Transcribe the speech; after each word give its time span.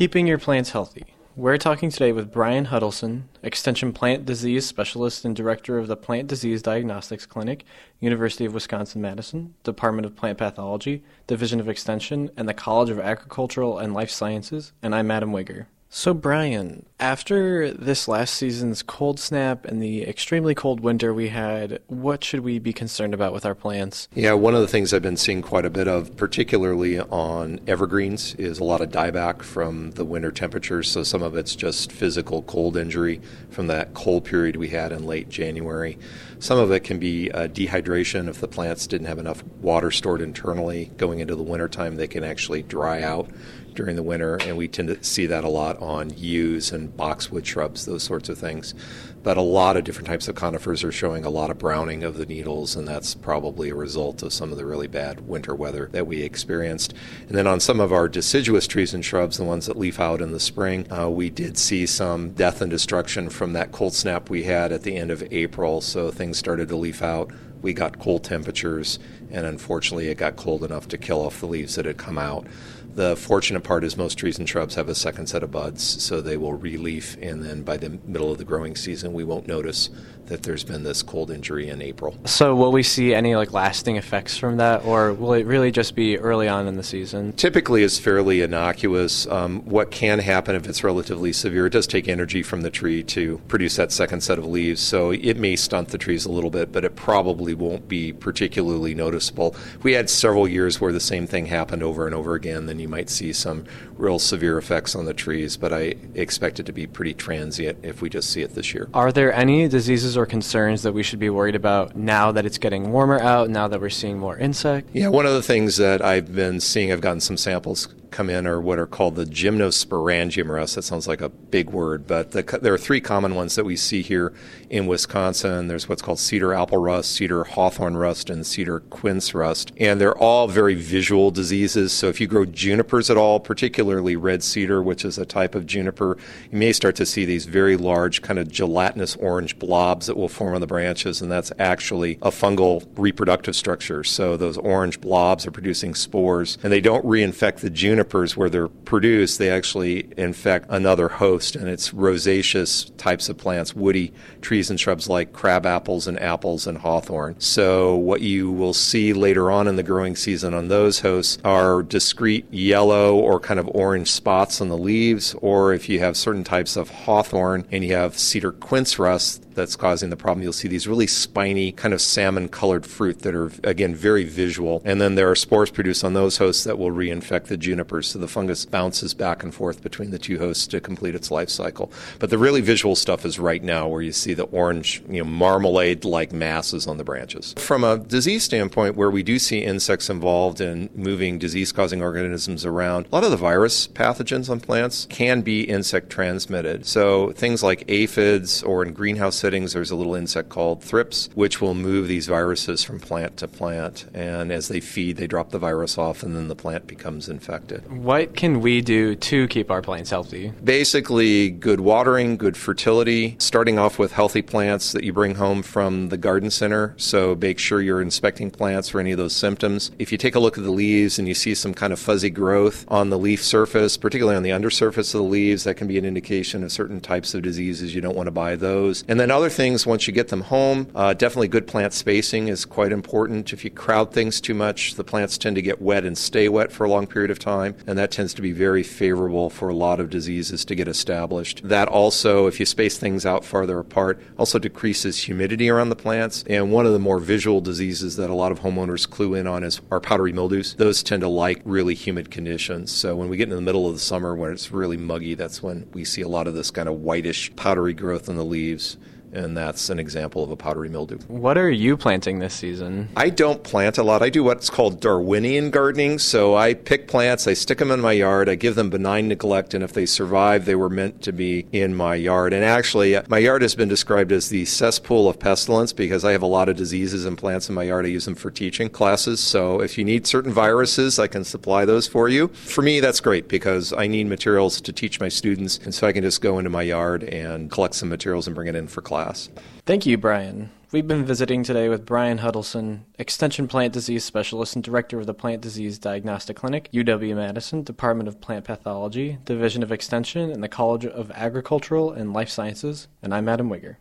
Keeping 0.00 0.26
your 0.26 0.38
plants 0.38 0.70
healthy. 0.70 1.04
We're 1.36 1.58
talking 1.58 1.90
today 1.90 2.10
with 2.12 2.32
Brian 2.32 2.68
Hudelson, 2.68 3.24
Extension 3.42 3.92
Plant 3.92 4.24
Disease 4.24 4.64
Specialist 4.64 5.26
and 5.26 5.36
Director 5.36 5.76
of 5.76 5.88
the 5.88 5.96
Plant 5.96 6.26
Disease 6.26 6.62
Diagnostics 6.62 7.26
Clinic, 7.26 7.66
University 7.98 8.46
of 8.46 8.54
Wisconsin 8.54 9.02
Madison, 9.02 9.52
Department 9.62 10.06
of 10.06 10.16
Plant 10.16 10.38
Pathology, 10.38 11.04
Division 11.26 11.60
of 11.60 11.68
Extension, 11.68 12.30
and 12.34 12.48
the 12.48 12.54
College 12.54 12.88
of 12.88 12.98
Agricultural 12.98 13.76
and 13.76 13.92
Life 13.92 14.08
Sciences, 14.08 14.72
and 14.82 14.94
I'm 14.94 15.10
Adam 15.10 15.32
Wigger. 15.32 15.66
So, 15.92 16.14
Brian, 16.14 16.86
after 17.00 17.72
this 17.72 18.06
last 18.06 18.34
season's 18.34 18.80
cold 18.80 19.18
snap 19.18 19.64
and 19.64 19.82
the 19.82 20.04
extremely 20.04 20.54
cold 20.54 20.78
winter 20.78 21.12
we 21.12 21.30
had, 21.30 21.80
what 21.88 22.22
should 22.22 22.40
we 22.40 22.60
be 22.60 22.72
concerned 22.72 23.12
about 23.12 23.32
with 23.32 23.44
our 23.44 23.56
plants? 23.56 24.06
Yeah, 24.14 24.34
one 24.34 24.54
of 24.54 24.60
the 24.60 24.68
things 24.68 24.94
I've 24.94 25.02
been 25.02 25.16
seeing 25.16 25.42
quite 25.42 25.64
a 25.64 25.70
bit 25.70 25.88
of, 25.88 26.16
particularly 26.16 27.00
on 27.00 27.58
evergreens, 27.66 28.36
is 28.36 28.60
a 28.60 28.64
lot 28.64 28.80
of 28.80 28.90
dieback 28.90 29.42
from 29.42 29.90
the 29.90 30.04
winter 30.04 30.30
temperatures. 30.30 30.88
So, 30.88 31.02
some 31.02 31.24
of 31.24 31.36
it's 31.36 31.56
just 31.56 31.90
physical 31.90 32.42
cold 32.42 32.76
injury 32.76 33.20
from 33.50 33.66
that 33.66 33.92
cold 33.92 34.24
period 34.24 34.54
we 34.54 34.68
had 34.68 34.92
in 34.92 35.06
late 35.06 35.28
January. 35.28 35.98
Some 36.38 36.60
of 36.60 36.70
it 36.70 36.84
can 36.84 37.00
be 37.00 37.32
uh, 37.32 37.48
dehydration. 37.48 38.28
If 38.28 38.40
the 38.40 38.46
plants 38.46 38.86
didn't 38.86 39.08
have 39.08 39.18
enough 39.18 39.42
water 39.60 39.90
stored 39.90 40.20
internally 40.20 40.92
going 40.96 41.18
into 41.18 41.34
the 41.34 41.42
wintertime, 41.42 41.96
they 41.96 42.06
can 42.06 42.22
actually 42.22 42.62
dry 42.62 43.02
out 43.02 43.28
during 43.74 43.96
the 43.96 44.02
winter, 44.02 44.36
and 44.36 44.56
we 44.56 44.68
tend 44.68 44.88
to 44.88 45.02
see 45.02 45.26
that 45.26 45.44
a 45.44 45.48
lot 45.48 45.80
on 45.80 46.10
yews 46.10 46.72
and 46.72 46.96
boxwood 46.96 47.46
shrubs, 47.46 47.84
those 47.84 48.02
sorts 48.02 48.28
of 48.28 48.38
things. 48.38 48.74
But 49.22 49.36
a 49.36 49.42
lot 49.42 49.76
of 49.76 49.84
different 49.84 50.08
types 50.08 50.28
of 50.28 50.34
conifers 50.34 50.82
are 50.82 50.92
showing 50.92 51.24
a 51.24 51.30
lot 51.30 51.50
of 51.50 51.58
browning 51.58 52.02
of 52.02 52.16
the 52.16 52.24
needles, 52.24 52.74
and 52.74 52.88
that's 52.88 53.14
probably 53.14 53.68
a 53.68 53.74
result 53.74 54.22
of 54.22 54.32
some 54.32 54.50
of 54.50 54.56
the 54.56 54.64
really 54.64 54.86
bad 54.86 55.28
winter 55.28 55.54
weather 55.54 55.90
that 55.92 56.06
we 56.06 56.22
experienced. 56.22 56.94
And 57.28 57.36
then 57.36 57.46
on 57.46 57.60
some 57.60 57.80
of 57.80 57.92
our 57.92 58.08
deciduous 58.08 58.66
trees 58.66 58.94
and 58.94 59.04
shrubs, 59.04 59.36
the 59.36 59.44
ones 59.44 59.66
that 59.66 59.78
leaf 59.78 60.00
out 60.00 60.22
in 60.22 60.32
the 60.32 60.40
spring, 60.40 60.90
uh, 60.90 61.10
we 61.10 61.28
did 61.28 61.58
see 61.58 61.84
some 61.84 62.30
death 62.30 62.62
and 62.62 62.70
destruction 62.70 63.28
from 63.28 63.52
that 63.52 63.72
cold 63.72 63.94
snap 63.94 64.30
we 64.30 64.44
had 64.44 64.72
at 64.72 64.84
the 64.84 64.96
end 64.96 65.10
of 65.10 65.22
April. 65.30 65.82
So 65.82 66.10
things 66.10 66.38
started 66.38 66.68
to 66.68 66.76
leaf 66.76 67.02
out 67.02 67.30
we 67.62 67.72
got 67.72 67.98
cold 67.98 68.24
temperatures, 68.24 68.98
and 69.30 69.46
unfortunately, 69.46 70.08
it 70.08 70.18
got 70.18 70.36
cold 70.36 70.64
enough 70.64 70.88
to 70.88 70.98
kill 70.98 71.24
off 71.24 71.40
the 71.40 71.46
leaves 71.46 71.74
that 71.76 71.84
had 71.84 71.96
come 71.96 72.18
out. 72.18 72.46
The 72.94 73.16
fortunate 73.16 73.60
part 73.60 73.84
is 73.84 73.96
most 73.96 74.16
trees 74.18 74.38
and 74.38 74.48
shrubs 74.48 74.74
have 74.74 74.88
a 74.88 74.94
second 74.94 75.28
set 75.28 75.44
of 75.44 75.52
buds, 75.52 75.82
so 76.02 76.20
they 76.20 76.36
will 76.36 76.58
releaf, 76.58 77.16
and 77.22 77.42
then 77.42 77.62
by 77.62 77.76
the 77.76 77.90
middle 78.04 78.32
of 78.32 78.38
the 78.38 78.44
growing 78.44 78.74
season, 78.74 79.12
we 79.12 79.22
won't 79.22 79.46
notice 79.46 79.90
that 80.26 80.42
there's 80.44 80.64
been 80.64 80.84
this 80.84 81.02
cold 81.02 81.30
injury 81.30 81.68
in 81.68 81.82
April. 81.82 82.16
So, 82.24 82.54
will 82.54 82.72
we 82.72 82.82
see 82.82 83.14
any 83.14 83.36
like 83.36 83.52
lasting 83.52 83.96
effects 83.96 84.36
from 84.36 84.56
that, 84.56 84.84
or 84.84 85.12
will 85.12 85.34
it 85.34 85.46
really 85.46 85.70
just 85.70 85.94
be 85.94 86.18
early 86.18 86.48
on 86.48 86.66
in 86.66 86.76
the 86.76 86.82
season? 86.82 87.32
Typically, 87.34 87.82
it's 87.84 87.98
fairly 87.98 88.40
innocuous. 88.40 89.26
Um, 89.26 89.60
what 89.64 89.90
can 89.90 90.18
happen 90.18 90.54
if 90.54 90.68
it's 90.68 90.82
relatively 90.82 91.32
severe? 91.32 91.66
It 91.66 91.70
does 91.70 91.86
take 91.86 92.08
energy 92.08 92.42
from 92.42 92.62
the 92.62 92.70
tree 92.70 93.02
to 93.04 93.38
produce 93.48 93.76
that 93.76 93.92
second 93.92 94.22
set 94.22 94.38
of 94.38 94.46
leaves, 94.46 94.80
so 94.80 95.10
it 95.10 95.36
may 95.36 95.56
stunt 95.56 95.88
the 95.88 95.98
trees 95.98 96.24
a 96.26 96.30
little 96.30 96.50
bit, 96.50 96.72
but 96.72 96.84
it 96.84 96.96
probably 96.96 97.49
won't 97.54 97.88
be 97.88 98.12
particularly 98.12 98.94
noticeable. 98.94 99.54
If 99.74 99.84
we 99.84 99.92
had 99.92 100.10
several 100.10 100.48
years 100.48 100.80
where 100.80 100.92
the 100.92 101.00
same 101.00 101.26
thing 101.26 101.46
happened 101.46 101.82
over 101.82 102.06
and 102.06 102.14
over 102.14 102.34
again, 102.34 102.66
then 102.66 102.78
you 102.78 102.88
might 102.88 103.10
see 103.10 103.32
some 103.32 103.64
real 103.96 104.18
severe 104.18 104.58
effects 104.58 104.94
on 104.94 105.04
the 105.04 105.14
trees, 105.14 105.56
but 105.56 105.72
I 105.72 105.94
expect 106.14 106.60
it 106.60 106.66
to 106.66 106.72
be 106.72 106.86
pretty 106.86 107.14
transient 107.14 107.78
if 107.82 108.02
we 108.02 108.08
just 108.08 108.30
see 108.30 108.42
it 108.42 108.54
this 108.54 108.74
year. 108.74 108.88
Are 108.94 109.12
there 109.12 109.32
any 109.32 109.68
diseases 109.68 110.16
or 110.16 110.26
concerns 110.26 110.82
that 110.82 110.92
we 110.92 111.02
should 111.02 111.18
be 111.18 111.30
worried 111.30 111.54
about 111.54 111.96
now 111.96 112.32
that 112.32 112.46
it's 112.46 112.58
getting 112.58 112.92
warmer 112.92 113.20
out, 113.20 113.50
now 113.50 113.68
that 113.68 113.80
we're 113.80 113.90
seeing 113.90 114.18
more 114.18 114.36
insects? 114.38 114.90
Yeah, 114.92 115.08
one 115.08 115.26
of 115.26 115.32
the 115.32 115.42
things 115.42 115.76
that 115.76 116.02
I've 116.02 116.34
been 116.34 116.60
seeing, 116.60 116.92
I've 116.92 117.00
gotten 117.00 117.20
some 117.20 117.36
samples 117.36 117.88
come 118.10 118.30
in 118.30 118.46
are 118.46 118.60
what 118.60 118.78
are 118.78 118.86
called 118.86 119.16
the 119.16 119.24
gymnosporangium 119.24 120.48
rust. 120.48 120.74
That 120.74 120.82
sounds 120.82 121.06
like 121.06 121.20
a 121.20 121.28
big 121.28 121.70
word, 121.70 122.06
but 122.06 122.32
the, 122.32 122.42
there 122.60 122.74
are 122.74 122.78
three 122.78 123.00
common 123.00 123.34
ones 123.34 123.54
that 123.56 123.64
we 123.64 123.76
see 123.76 124.02
here 124.02 124.32
in 124.68 124.86
Wisconsin. 124.86 125.68
There's 125.68 125.88
what's 125.88 126.02
called 126.02 126.18
cedar 126.18 126.54
apple 126.54 126.78
rust, 126.78 127.12
cedar 127.12 127.44
hawthorn 127.44 127.96
rust, 127.96 128.30
and 128.30 128.46
cedar 128.46 128.80
quince 128.80 129.34
rust. 129.34 129.72
And 129.78 130.00
they're 130.00 130.16
all 130.16 130.48
very 130.48 130.74
visual 130.74 131.30
diseases. 131.30 131.92
So 131.92 132.08
if 132.08 132.20
you 132.20 132.26
grow 132.26 132.44
junipers 132.44 133.10
at 133.10 133.16
all, 133.16 133.40
particularly 133.40 134.16
red 134.16 134.42
cedar, 134.42 134.82
which 134.82 135.04
is 135.04 135.18
a 135.18 135.26
type 135.26 135.54
of 135.54 135.66
juniper, 135.66 136.16
you 136.50 136.58
may 136.58 136.72
start 136.72 136.96
to 136.96 137.06
see 137.06 137.24
these 137.24 137.46
very 137.46 137.76
large, 137.76 138.22
kind 138.22 138.38
of 138.38 138.50
gelatinous 138.50 139.16
orange 139.16 139.58
blobs 139.58 140.06
that 140.06 140.16
will 140.16 140.28
form 140.28 140.54
on 140.54 140.60
the 140.60 140.66
branches, 140.66 141.20
and 141.20 141.30
that's 141.30 141.52
actually 141.58 142.18
a 142.22 142.30
fungal 142.30 142.86
reproductive 142.96 143.56
structure. 143.56 144.04
So 144.04 144.36
those 144.36 144.58
orange 144.58 145.00
blobs 145.00 145.46
are 145.46 145.50
producing 145.50 145.94
spores, 145.94 146.58
and 146.62 146.72
they 146.72 146.80
don't 146.80 147.04
reinfect 147.04 147.60
the 147.60 147.70
junipers 148.00 148.36
where 148.36 148.48
they're 148.48 148.68
produced. 148.68 149.38
They 149.38 149.50
actually 149.50 150.08
infect 150.16 150.66
another 150.70 151.08
host, 151.08 151.54
and 151.54 151.68
it's 151.68 151.92
rosaceous 151.92 152.90
types 152.96 153.28
of 153.28 153.36
plants, 153.36 153.74
woody 153.74 154.12
trees 154.40 154.70
and 154.70 154.80
shrubs 154.80 155.08
like 155.08 155.32
crab 155.32 155.66
apples 155.66 156.06
and 156.06 156.18
apples 156.18 156.66
and 156.66 156.78
hawthorn. 156.78 157.38
So 157.38 157.94
what 157.94 158.22
you 158.22 158.50
will 158.50 158.72
see 158.72 159.12
later 159.12 159.50
on 159.50 159.68
in 159.68 159.76
the 159.76 159.82
growing 159.82 160.16
season 160.16 160.54
on 160.54 160.68
those 160.68 161.00
hosts 161.00 161.38
are 161.44 161.82
discrete 161.82 162.46
yellow 162.50 163.16
or 163.16 163.38
kind 163.38 163.60
of 163.60 163.68
orange 163.68 164.10
spots 164.10 164.60
on 164.60 164.68
the 164.68 164.78
leaves, 164.78 165.34
or 165.42 165.74
if 165.74 165.88
you 165.88 165.98
have 166.00 166.16
certain 166.16 166.44
types 166.44 166.76
of 166.76 166.88
hawthorn 166.88 167.66
and 167.70 167.84
you 167.84 167.94
have 167.94 168.18
cedar 168.18 168.52
quince 168.52 168.98
rust, 168.98 169.44
that's 169.60 169.76
causing 169.76 170.08
the 170.08 170.16
problem. 170.16 170.42
You'll 170.42 170.52
see 170.54 170.68
these 170.68 170.88
really 170.88 171.06
spiny, 171.06 171.70
kind 171.70 171.92
of 171.92 172.00
salmon 172.00 172.48
colored 172.48 172.86
fruit 172.86 173.20
that 173.20 173.34
are, 173.34 173.52
again, 173.62 173.94
very 173.94 174.24
visual. 174.24 174.80
And 174.84 175.00
then 175.00 175.14
there 175.14 175.30
are 175.30 175.36
spores 175.36 175.70
produced 175.70 176.02
on 176.02 176.14
those 176.14 176.38
hosts 176.38 176.64
that 176.64 176.78
will 176.78 176.90
reinfect 176.90 177.44
the 177.44 177.58
junipers. 177.58 178.08
So 178.08 178.18
the 178.18 178.26
fungus 178.26 178.64
bounces 178.64 179.12
back 179.12 179.42
and 179.42 179.54
forth 179.54 179.82
between 179.82 180.10
the 180.10 180.18
two 180.18 180.38
hosts 180.38 180.66
to 180.68 180.80
complete 180.80 181.14
its 181.14 181.30
life 181.30 181.50
cycle. 181.50 181.92
But 182.18 182.30
the 182.30 182.38
really 182.38 182.62
visual 182.62 182.96
stuff 182.96 183.26
is 183.26 183.38
right 183.38 183.62
now 183.62 183.86
where 183.86 184.00
you 184.00 184.12
see 184.12 184.32
the 184.32 184.44
orange, 184.44 185.02
you 185.08 185.22
know, 185.22 185.30
marmalade 185.30 186.04
like 186.04 186.32
masses 186.32 186.86
on 186.86 186.96
the 186.96 187.04
branches. 187.04 187.54
From 187.58 187.84
a 187.84 187.98
disease 187.98 188.44
standpoint, 188.44 188.96
where 188.96 189.10
we 189.10 189.22
do 189.22 189.38
see 189.38 189.58
insects 189.58 190.08
involved 190.08 190.60
in 190.60 190.88
moving 190.94 191.38
disease 191.38 191.70
causing 191.70 192.00
organisms 192.00 192.64
around, 192.64 193.06
a 193.06 193.14
lot 193.14 193.24
of 193.24 193.30
the 193.30 193.36
virus 193.36 193.86
pathogens 193.88 194.48
on 194.48 194.60
plants 194.60 195.06
can 195.10 195.42
be 195.42 195.62
insect 195.62 196.08
transmitted. 196.08 196.86
So 196.86 197.32
things 197.32 197.62
like 197.62 197.84
aphids 197.88 198.62
or 198.62 198.82
in 198.84 198.92
greenhouse 198.94 199.36
settings, 199.50 199.72
there's 199.72 199.90
a 199.90 199.96
little 199.96 200.14
insect 200.14 200.48
called 200.48 200.80
thrips, 200.80 201.28
which 201.34 201.60
will 201.60 201.74
move 201.74 202.06
these 202.06 202.28
viruses 202.28 202.84
from 202.84 203.00
plant 203.00 203.36
to 203.36 203.48
plant. 203.48 204.06
And 204.14 204.52
as 204.52 204.68
they 204.68 204.78
feed, 204.78 205.16
they 205.16 205.26
drop 205.26 205.50
the 205.50 205.58
virus 205.58 205.98
off, 205.98 206.22
and 206.22 206.36
then 206.36 206.46
the 206.46 206.54
plant 206.54 206.86
becomes 206.86 207.28
infected. 207.28 207.90
What 207.90 208.36
can 208.36 208.60
we 208.60 208.80
do 208.80 209.16
to 209.16 209.48
keep 209.48 209.68
our 209.72 209.82
plants 209.82 210.10
healthy? 210.10 210.52
Basically, 210.62 211.50
good 211.50 211.80
watering, 211.80 212.36
good 212.36 212.56
fertility, 212.56 213.34
starting 213.40 213.76
off 213.76 213.98
with 213.98 214.12
healthy 214.12 214.40
plants 214.40 214.92
that 214.92 215.02
you 215.02 215.12
bring 215.12 215.34
home 215.34 215.64
from 215.64 216.10
the 216.10 216.16
garden 216.16 216.52
center. 216.52 216.94
So 216.96 217.34
make 217.34 217.58
sure 217.58 217.82
you're 217.82 218.00
inspecting 218.00 218.52
plants 218.52 218.90
for 218.90 219.00
any 219.00 219.10
of 219.10 219.18
those 219.18 219.34
symptoms. 219.34 219.90
If 219.98 220.12
you 220.12 220.18
take 220.18 220.36
a 220.36 220.40
look 220.40 220.58
at 220.58 220.62
the 220.62 220.70
leaves 220.70 221.18
and 221.18 221.26
you 221.26 221.34
see 221.34 221.56
some 221.56 221.74
kind 221.74 221.92
of 221.92 221.98
fuzzy 221.98 222.30
growth 222.30 222.84
on 222.86 223.10
the 223.10 223.18
leaf 223.18 223.42
surface, 223.42 223.96
particularly 223.96 224.36
on 224.36 224.44
the 224.44 224.52
undersurface 224.52 225.12
of 225.12 225.18
the 225.18 225.26
leaves, 225.26 225.64
that 225.64 225.74
can 225.74 225.88
be 225.88 225.98
an 225.98 226.04
indication 226.04 226.62
of 226.62 226.70
certain 226.70 227.00
types 227.00 227.34
of 227.34 227.42
diseases. 227.42 227.96
You 227.96 228.00
don't 228.00 228.16
want 228.16 228.28
to 228.28 228.30
buy 228.30 228.54
those. 228.54 229.02
And 229.08 229.18
then 229.18 229.30
and 229.30 229.34
other 229.40 229.48
things, 229.48 229.86
once 229.86 230.06
you 230.06 230.12
get 230.12 230.28
them 230.28 230.42
home, 230.42 230.86
uh, 230.94 231.14
definitely 231.14 231.48
good 231.48 231.66
plant 231.66 231.94
spacing 231.94 232.48
is 232.48 232.66
quite 232.66 232.92
important. 232.92 233.54
If 233.54 233.64
you 233.64 233.70
crowd 233.70 234.12
things 234.12 234.38
too 234.38 234.52
much, 234.52 234.96
the 234.96 235.04
plants 235.04 235.38
tend 235.38 235.56
to 235.56 235.62
get 235.62 235.80
wet 235.80 236.04
and 236.04 236.16
stay 236.16 236.46
wet 236.50 236.70
for 236.70 236.84
a 236.84 236.90
long 236.90 237.06
period 237.06 237.30
of 237.30 237.38
time, 237.38 237.74
and 237.86 237.98
that 237.98 238.10
tends 238.10 238.34
to 238.34 238.42
be 238.42 238.52
very 238.52 238.82
favorable 238.82 239.48
for 239.48 239.70
a 239.70 239.74
lot 239.74 239.98
of 239.98 240.10
diseases 240.10 240.66
to 240.66 240.74
get 240.74 240.88
established. 240.88 241.62
That 241.64 241.88
also, 241.88 242.48
if 242.48 242.60
you 242.60 242.66
space 242.66 242.98
things 242.98 243.24
out 243.24 243.42
farther 243.42 243.78
apart, 243.78 244.20
also 244.36 244.58
decreases 244.58 245.22
humidity 245.22 245.70
around 245.70 245.88
the 245.88 245.96
plants. 245.96 246.44
And 246.46 246.70
one 246.70 246.84
of 246.84 246.92
the 246.92 246.98
more 246.98 247.18
visual 247.18 247.62
diseases 247.62 248.16
that 248.16 248.28
a 248.28 248.34
lot 248.34 248.52
of 248.52 248.60
homeowners 248.60 249.08
clue 249.08 249.32
in 249.32 249.46
on 249.46 249.64
is 249.64 249.80
our 249.90 250.00
powdery 250.00 250.34
mildews. 250.34 250.74
Those 250.74 251.02
tend 251.02 251.22
to 251.22 251.28
like 251.28 251.62
really 251.64 251.94
humid 251.94 252.30
conditions. 252.30 252.92
So 252.92 253.16
when 253.16 253.30
we 253.30 253.38
get 253.38 253.48
in 253.48 253.56
the 253.56 253.62
middle 253.62 253.86
of 253.86 253.94
the 253.94 254.00
summer 254.00 254.36
when 254.36 254.52
it's 254.52 254.70
really 254.70 254.98
muggy, 254.98 255.34
that's 255.34 255.62
when 255.62 255.88
we 255.94 256.04
see 256.04 256.20
a 256.20 256.28
lot 256.28 256.46
of 256.46 256.52
this 256.52 256.70
kind 256.70 256.90
of 256.90 256.96
whitish 256.96 257.56
powdery 257.56 257.94
growth 257.94 258.28
in 258.28 258.36
the 258.36 258.44
leaves 258.44 258.98
and 259.32 259.56
that's 259.56 259.90
an 259.90 259.98
example 259.98 260.42
of 260.42 260.50
a 260.50 260.56
powdery 260.56 260.88
mildew. 260.88 261.18
What 261.28 261.56
are 261.56 261.70
you 261.70 261.96
planting 261.96 262.38
this 262.38 262.54
season? 262.54 263.08
I 263.16 263.30
don't 263.30 263.62
plant 263.62 263.98
a 263.98 264.02
lot. 264.02 264.22
I 264.22 264.30
do 264.30 264.42
what's 264.42 264.70
called 264.70 265.00
Darwinian 265.00 265.70
gardening. 265.70 266.18
So 266.18 266.56
I 266.56 266.74
pick 266.74 267.08
plants, 267.08 267.46
I 267.46 267.54
stick 267.54 267.78
them 267.78 267.90
in 267.90 268.00
my 268.00 268.12
yard, 268.12 268.48
I 268.48 268.54
give 268.54 268.74
them 268.74 268.90
benign 268.90 269.28
neglect, 269.28 269.74
and 269.74 269.84
if 269.84 269.92
they 269.92 270.06
survive, 270.06 270.64
they 270.64 270.74
were 270.74 270.90
meant 270.90 271.22
to 271.22 271.32
be 271.32 271.66
in 271.72 271.94
my 271.94 272.14
yard. 272.14 272.52
And 272.52 272.64
actually, 272.64 273.18
my 273.28 273.38
yard 273.38 273.62
has 273.62 273.74
been 273.74 273.88
described 273.88 274.32
as 274.32 274.48
the 274.48 274.64
cesspool 274.64 275.28
of 275.28 275.38
pestilence 275.38 275.92
because 275.92 276.24
I 276.24 276.32
have 276.32 276.42
a 276.42 276.46
lot 276.46 276.68
of 276.68 276.76
diseases 276.76 277.24
and 277.24 277.38
plants 277.38 277.68
in 277.68 277.74
my 277.74 277.84
yard. 277.84 278.06
I 278.06 278.08
use 278.08 278.24
them 278.24 278.34
for 278.34 278.50
teaching 278.50 278.88
classes. 278.88 279.40
So 279.40 279.80
if 279.80 279.96
you 279.96 280.04
need 280.04 280.26
certain 280.26 280.52
viruses, 280.52 281.18
I 281.18 281.26
can 281.26 281.44
supply 281.44 281.84
those 281.84 282.06
for 282.06 282.28
you. 282.28 282.48
For 282.48 282.82
me, 282.82 283.00
that's 283.00 283.20
great 283.20 283.48
because 283.48 283.92
I 283.92 284.06
need 284.06 284.26
materials 284.26 284.80
to 284.80 284.92
teach 284.92 285.20
my 285.20 285.28
students, 285.28 285.78
and 285.78 285.94
so 285.94 286.06
I 286.06 286.12
can 286.12 286.22
just 286.22 286.40
go 286.40 286.58
into 286.58 286.70
my 286.70 286.82
yard 286.82 287.24
and 287.24 287.70
collect 287.70 287.94
some 287.94 288.08
materials 288.08 288.46
and 288.46 288.56
bring 288.56 288.68
it 288.68 288.74
in 288.74 288.88
for 288.88 289.02
class 289.02 289.19
class. 289.20 289.50
Thank 289.86 290.06
you, 290.06 290.16
Brian. 290.16 290.70
We've 290.92 291.06
been 291.06 291.24
visiting 291.24 291.62
today 291.62 291.88
with 291.88 292.04
Brian 292.04 292.38
Hudelson, 292.38 293.00
Extension 293.18 293.68
Plant 293.68 293.92
Disease 293.92 294.24
Specialist 294.24 294.74
and 294.74 294.82
Director 294.82 295.20
of 295.20 295.26
the 295.26 295.34
Plant 295.34 295.60
Disease 295.62 295.98
Diagnostic 295.98 296.56
Clinic, 296.56 296.88
UW 296.92 297.36
Madison, 297.36 297.84
Department 297.84 298.28
of 298.28 298.40
Plant 298.40 298.64
Pathology, 298.64 299.38
Division 299.44 299.82
of 299.82 299.92
Extension, 299.92 300.50
and 300.50 300.62
the 300.62 300.68
College 300.68 301.06
of 301.06 301.30
Agricultural 301.32 302.10
and 302.12 302.32
Life 302.32 302.48
Sciences. 302.48 303.08
And 303.22 303.32
I'm 303.32 303.48
Adam 303.48 303.68
Wigger. 303.68 303.88